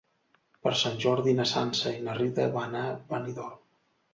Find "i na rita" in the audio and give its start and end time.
1.99-2.49